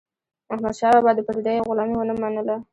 احمدشاه 0.53 0.93
بابا 0.95 1.11
د 1.15 1.19
پردیو 1.27 1.67
غلامي 1.69 1.95
ونه 1.97 2.13
منله. 2.21 2.55